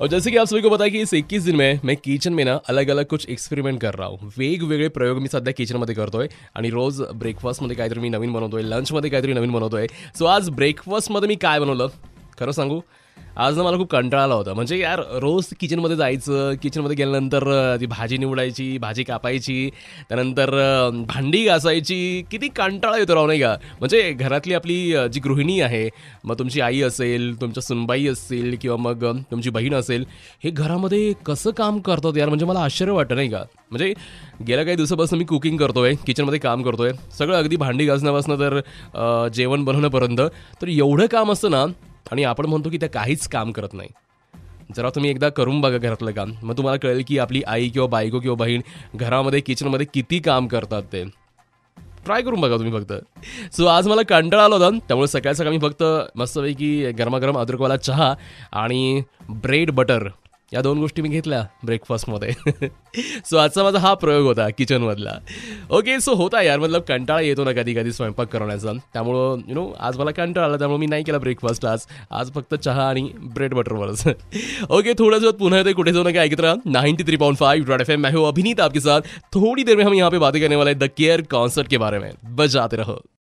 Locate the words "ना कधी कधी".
67.44-67.92